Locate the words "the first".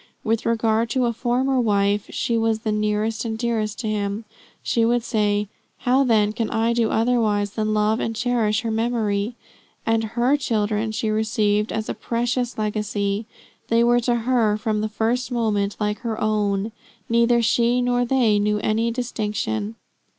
14.81-15.31